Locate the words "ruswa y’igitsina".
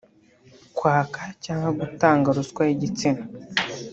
2.37-3.23